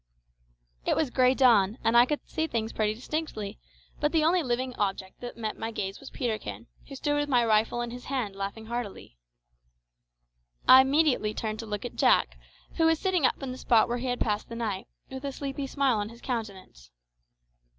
It 0.83 0.95
was 0.95 1.11
grey 1.11 1.35
dawn, 1.35 1.77
and 1.83 1.95
I 1.95 2.07
could 2.07 2.27
see 2.27 2.47
things 2.47 2.73
pretty 2.73 2.95
distinctly; 2.95 3.59
but 3.99 4.11
the 4.11 4.23
only 4.23 4.41
living 4.41 4.73
object 4.73 5.21
that 5.21 5.37
met 5.37 5.59
my 5.59 5.69
gaze 5.69 5.99
was 5.99 6.09
Peterkin, 6.09 6.65
who 6.87 6.95
stood 6.95 7.15
with 7.19 7.29
my 7.29 7.45
rifle 7.45 7.81
in 7.81 7.91
his 7.91 8.05
hand 8.05 8.35
laughing 8.35 8.65
heartily! 8.65 9.19
I 10.67 10.81
immediately 10.81 11.35
turned 11.35 11.59
to 11.59 11.67
look 11.67 11.85
at 11.85 11.97
Jack, 11.97 12.39
who 12.77 12.87
was 12.87 12.97
sitting 12.97 13.27
up 13.27 13.43
in 13.43 13.51
the 13.51 13.59
spot 13.59 13.87
where 13.87 13.99
he 13.99 14.07
had 14.07 14.19
passed 14.19 14.49
the 14.49 14.55
night, 14.55 14.87
with 15.11 15.23
a 15.23 15.31
sleepy 15.31 15.67
smile 15.67 15.97
on 15.99 16.09
his 16.09 16.19
countenance. 16.21 16.89